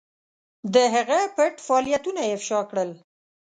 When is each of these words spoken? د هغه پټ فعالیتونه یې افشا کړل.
د 0.73 0.75
هغه 0.95 1.19
پټ 1.35 1.53
فعالیتونه 1.65 2.21
یې 2.27 2.33
افشا 2.37 2.59
کړل. 2.69 2.89